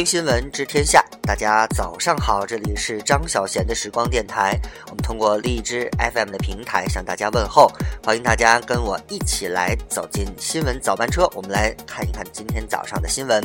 [0.00, 4.58] 听新闻知天下，大家早上好，这里是张小贤的时光电台。
[4.86, 7.70] 我们通过荔枝 FM 的平台向大家问候，
[8.02, 11.28] 欢迎大家跟我一起来走进新闻早班车。
[11.34, 13.42] 我们来看一看今天早上的新闻。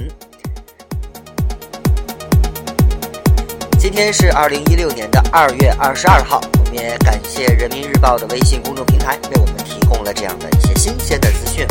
[3.77, 11.67] 今天是二零一六年的二月二十二号，我们也感谢人民日报的微信公众平台为我们提供了这样的一些新鲜的资讯。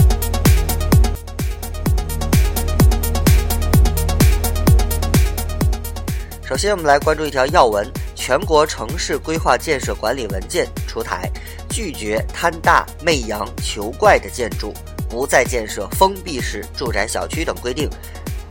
[6.46, 11.26] 首先，我们来关注一条要闻：全国城市规划建设管理文件出台，
[11.70, 14.70] 拒绝贪大媚洋求怪的建筑，
[15.08, 17.89] 不再建设封闭式住宅小区等规定，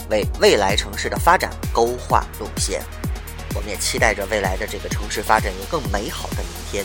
[0.09, 2.81] 为未来城市的发展勾画路线。
[3.53, 6.83] 我们也期待着未来的这个城市发展有更美好的明天。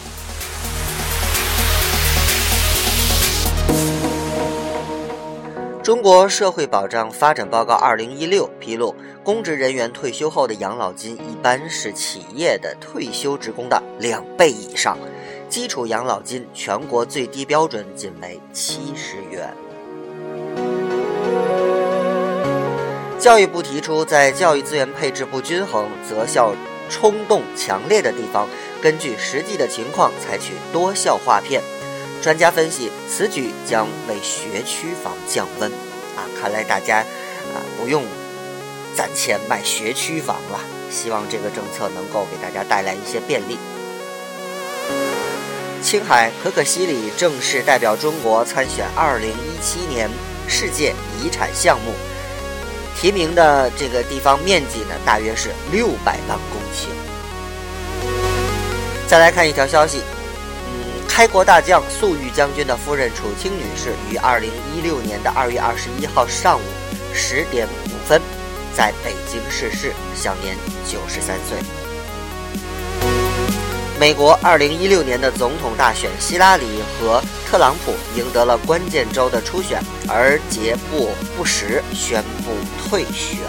[5.83, 8.95] 中国社会保障发展报告二零一六披露，
[9.29, 14.97] 公职人员退休后的养老金一般是企业的退休职工的两倍以上，
[15.51, 19.55] 基础养老金全国最低标准仅为七十元。
[23.21, 26.55] 教育部提出，在教育资源配置不均衡、择校
[26.89, 28.49] 冲动强烈的地方，
[28.81, 31.63] 根据实际的情况采取多校划片。
[32.23, 35.71] 专家分析，此举将为学区房降温。
[36.17, 38.03] 啊，看来大家啊不用
[38.99, 40.59] 攒钱买学区房了。
[40.91, 43.57] 希望这个政策能够给大家带来一些便利。
[45.81, 50.11] 青海可可西里正式代表中国参选2017年
[50.49, 51.93] 世界遗产项目，
[52.97, 56.89] 提名的这个地方面积呢，大约是600万公顷。
[59.07, 59.99] 再来看一条消息。
[59.99, 66.63] 嗯开国大将粟裕将军的夫人楚清女士于二零一六年的二月二十一号上午
[67.15, 67.69] 十点，
[68.79, 71.59] 在北京逝世，享年九十三岁。
[73.99, 76.65] 美国二零一六年的总统大选，希拉里
[77.01, 82.53] 和特朗普赢得了关键州的初选，而杰布布什宣布
[82.89, 83.41] 退选。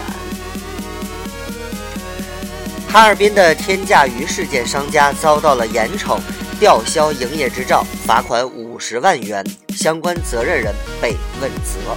[2.88, 6.18] 哈尔滨的天价鱼事件，商家遭到了严惩。
[6.58, 9.46] 吊销营业执照，罚款五十万元，
[9.76, 11.96] 相关责任人被问责。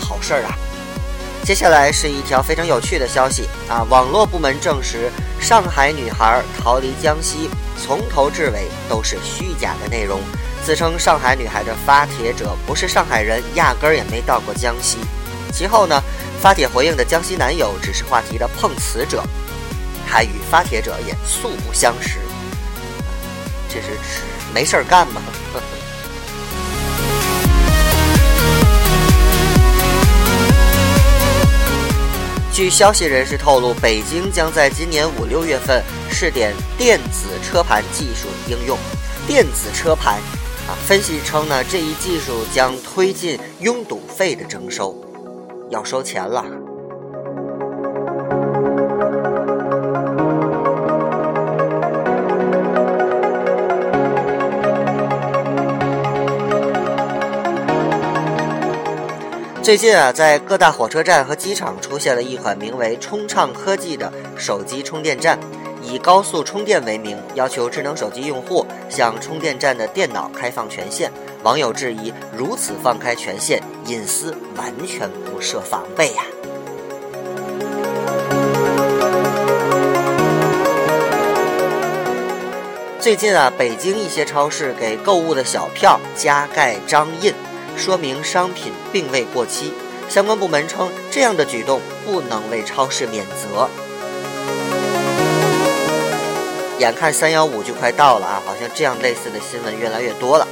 [0.00, 0.58] 好事儿啊！
[1.44, 3.82] 接下来是一条非常有趣的消息啊！
[3.90, 5.10] 网络部门证实，
[5.40, 10.20] 上海女孩逃离江西，从头至尾都是虚假的内容。
[10.64, 14.98] 自称上海女孩的发帖者不是上海人，压根儿也没到过江西。
[15.52, 16.00] 其后呢，
[16.40, 19.24] 发帖回应的江西男友只是话题的碰瓷者，
[20.08, 22.20] 他与发帖者也素不相识。
[23.68, 23.88] 这是
[24.54, 25.20] 没事儿干吗？
[32.62, 38.78] 据消息人士透露，北京将在今年五六月份试点电子车牌技术应用。
[39.26, 40.20] 电子车牌
[40.68, 44.96] 啊，分析称呢，这一技术将推进拥堵费的征收，
[45.70, 46.44] 要收钱了。
[59.62, 65.38] 最近啊，在各大火车站和机场出现了一款名为“充畅科技”的手机充电站，
[65.80, 71.12] 以高速充电为名，要求智能手机用户向充电站的电脑开放权限。
[71.44, 76.24] 网友质疑：如此放开权限，隐私完全不设防备呀！
[82.98, 87.32] 最近啊，北京一些超市给购物的小票加盖章印。
[87.76, 89.72] 说明商品并未过期，
[90.08, 93.68] 相关部门称这样的举动不能为超市免责。
[96.78, 100.46] 眼看三幺五就快到了啊，好像这样类似的新闻越来越多了。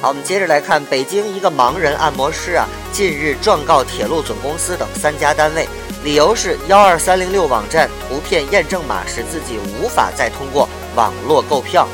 [0.00, 5.68] 好，我们接着来看，北京一个盲人按摩师啊，近日状告铁路总公司等三家单位，
[6.04, 11.86] 理由是幺二三零六网站图片验证码使自己无法再通过网络购票，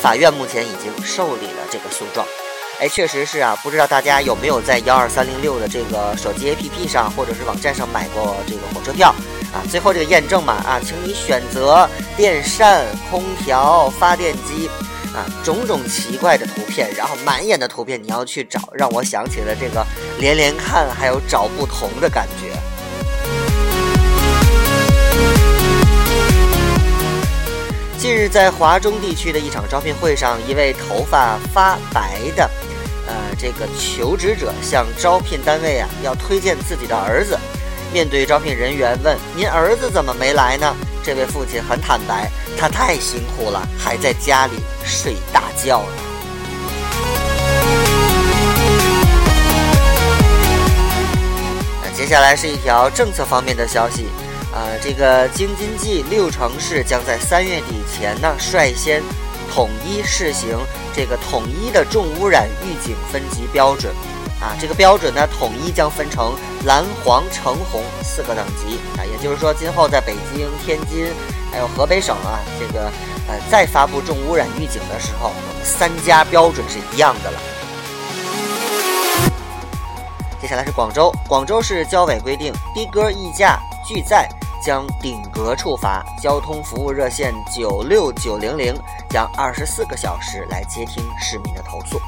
[0.00, 2.26] 法院目前已经受理了这个诉状。
[2.80, 9.14] 哎，确实是啊，不知道大家有没有在幺二三零六的这个手机 APP 上或者是网站上买过这个火车票
[9.52, 9.60] 啊？
[9.70, 11.86] 最后这个验证码啊，请你选择
[12.16, 14.70] 电扇、空调、发电机
[15.14, 19.86] 啊，种种奇怪的图片，然后满眼的图片你要去找，让我想起了这个
[20.18, 22.58] 连连看还有找不同的感觉。
[27.98, 32.50] 近日在华中地区的一场招聘会上，一位头发发白的。
[33.40, 37.38] 这个求职者向招聘单位啊要推荐自己的儿子，
[37.90, 44.52] 面对招聘人员问：“您儿子怎么没来呢？”这位父亲很坦白，他太辛苦了，还在家里
[44.84, 45.88] 睡大觉呢。
[51.82, 54.04] 那接下来是一条政策方面的消息，
[54.52, 59.02] 啊，这个京津冀六城市将在三月底前呢率先
[59.52, 60.56] 统一试行
[60.94, 63.92] 这个统一的重污染预警分级标准。
[64.40, 71.12] 啊，这个标准呢，统一将分成蓝、黄、橙、红四个等级啊，也就是说，今后在北京、天津，
[71.52, 72.90] 还有河北省啊，这个
[73.28, 75.32] 呃，再发布重污染预警的时候，
[75.62, 77.38] 三家标准是一样的了。
[80.40, 84.26] 接下来是广州，广州市交委规定，的哥溢价拒载
[84.60, 88.74] 将顶格处罚，交通服务热线九六九零零
[89.08, 91.98] 将二十四个小时来接听市民的投诉。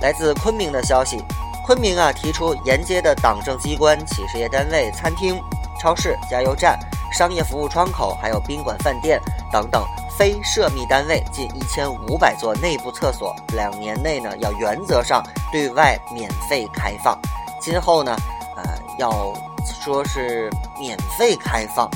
[0.00, 1.22] 来自昆明的消息，
[1.64, 5.40] 昆明啊提出沿街的党政机关、企事业单位、餐厅、
[5.80, 6.78] 超市、加油站、
[7.12, 9.20] 商业服务窗口，还有宾馆、饭店
[9.52, 9.84] 等等
[10.22, 15.20] 非涉密单位近一千五百座内部厕所，两年内呢要原则上
[15.50, 17.20] 对外免费开放。
[17.60, 18.16] 今后呢，
[18.54, 18.62] 呃，
[18.98, 19.34] 要
[19.64, 20.48] 说是
[20.78, 21.90] 免费开放，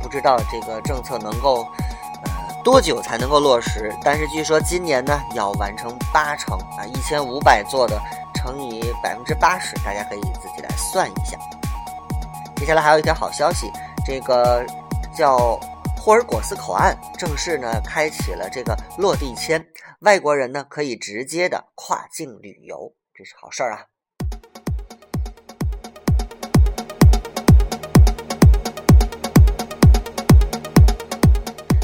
[0.00, 1.66] 不知道这个政策能够。
[2.22, 2.30] 呃
[2.62, 3.92] 多久才能够落实？
[4.04, 8.00] 但是据说今年呢要完成八成啊，一千五百座的
[8.34, 11.36] 乘以百分之八十，大家可以自己来算一下。
[12.54, 13.68] 接下来还有一条好消息，
[14.06, 14.64] 这个
[15.12, 15.58] 叫
[16.04, 19.66] 霍尔果斯口岸正式呢开启了这个落地签，
[20.00, 23.80] 外国人呢可以直接的跨境旅游，这是好事儿啊。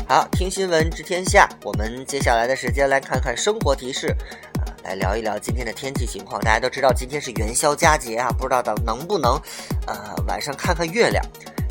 [0.07, 1.49] 好，听新闻知天下。
[1.65, 4.09] 我们接下来的时间来看看生活提示，
[4.59, 6.39] 啊，来聊一聊今天的天气情况。
[6.43, 9.41] 大家都知道今天是元宵佳节啊，不知道能能不能，
[9.87, 11.25] 呃，晚上看看月亮。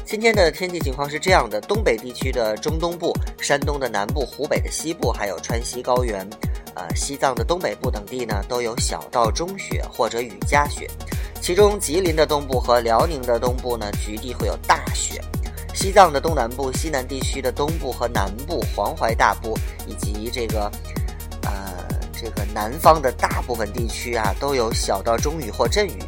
[0.10, 6.28] 今天的天气情况是这样的：东北地区的中东部、山东的南部、湖北的西部，还有川西高原，
[6.74, 10.90] 呃，西藏的东北部等地呢，都有小到中雪或者雨夹雪。
[11.40, 15.24] 其中吉林的东部和辽宁的东部呢，局地会有大雪。
[15.76, 20.72] 西藏的东南部、西南地区的东部和南部、黄淮大部以及这个，
[21.44, 26.00] 呃，这个南方的大部分地区啊，都有小到中雨或阵雨。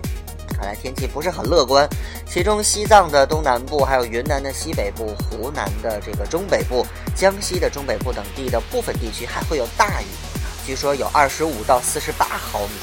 [0.53, 1.87] 看来天气不是很乐观。
[2.25, 10.05] 其中，西藏的东南部、还有云南的西北部、湖南的这个中北部、江西的中北部等地的部分地区还会有大雨，
[10.65, 12.73] 据说有二十五到四十八毫米。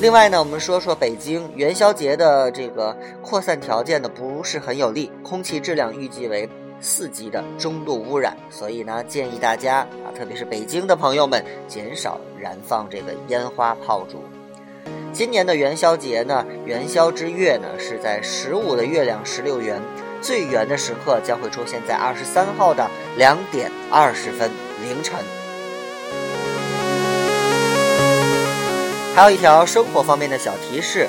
[0.00, 6.48] 另外呢，我们说说北京元宵节的这个扩散条件呢不是很有利，空气质量预计为
[6.80, 14.22] 四级的中度污染，所以呢建议大家啊，特别是北京的朋友们减少燃放这个烟花炮竹。
[15.12, 19.82] 今年的元宵节呢，元宵之月呢是在十五的月亮十六圆，
[20.22, 24.50] 最圆的时刻将会出现在二十三号的两点二十分
[24.82, 25.18] 凌晨。
[29.14, 31.08] 还有一条生活方面的小提示，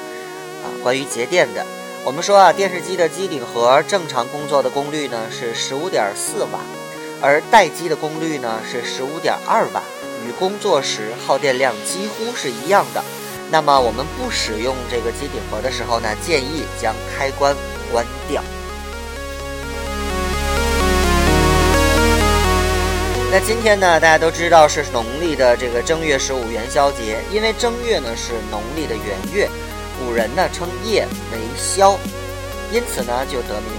[0.63, 1.65] 啊，关于节电的。
[2.03, 6.59] 我们说啊，电视机的机顶盒正常工作的功率呢是十五点四瓦，
[7.21, 9.81] 而待机的功率呢是十五点二瓦，
[10.27, 13.01] 与工作时耗电量几乎是一样的。
[13.51, 17.53] 那么我们不使用这个机顶盒的时候呢，建议将开关
[17.91, 18.41] 关掉。
[23.29, 29.49] 那今天呢，大家都知道是农历的这个正月十五元宵节，因为正月呢是农历的元月，
[29.99, 31.97] 古人呢称夜为宵，
[32.71, 33.73] 因此呢就得名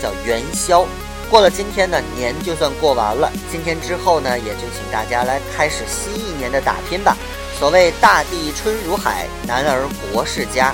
[0.00, 0.86] 叫元宵。
[1.28, 3.32] 过了今天呢，年就算过完了。
[3.50, 7.16] 今天之后呢，也就请大家来开始新一年的打拼吧。
[7.58, 10.72] 所谓大地春如海，男儿国事家，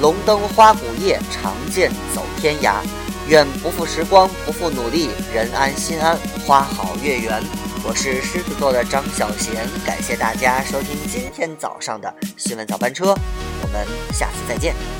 [0.00, 2.74] 龙灯花鼓夜，长剑走天涯。
[3.26, 7.42] 愿不负时光，不负努力，人安心安，花好月圆。
[7.82, 13.12] 我是狮子座的张小贤，感谢大家收听今天早上的新闻早班车，
[13.62, 14.99] 我们下次再见。